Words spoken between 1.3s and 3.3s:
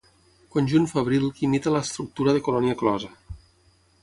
que imita l'estructura de colònia closa.